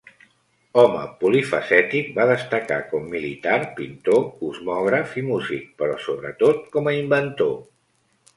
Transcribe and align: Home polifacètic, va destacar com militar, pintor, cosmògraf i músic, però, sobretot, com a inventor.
Home 0.83 1.01
polifacètic, 1.23 2.09
va 2.15 2.25
destacar 2.31 2.79
com 2.93 3.05
militar, 3.11 3.59
pintor, 3.81 4.25
cosmògraf 4.41 5.15
i 5.23 5.25
músic, 5.29 5.69
però, 5.83 6.01
sobretot, 6.09 6.67
com 6.79 6.91
a 6.91 6.97
inventor. 7.03 7.55